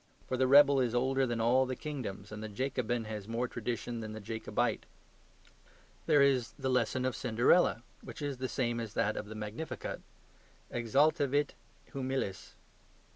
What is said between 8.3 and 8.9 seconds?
the same